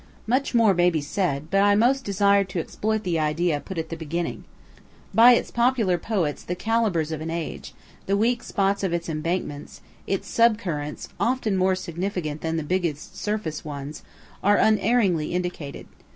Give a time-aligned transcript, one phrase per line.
[0.25, 3.89] '"Much more may be said, but I most desired to exploit the idea put at
[3.89, 4.45] the beginning.
[5.13, 7.75] By its popular poets the calibres of an age,
[8.07, 13.15] the weak spots of its embankments, its sub currents, (often more significant than the biggest
[13.15, 14.01] surface ones,)
[14.43, 15.85] are unerringly indicated.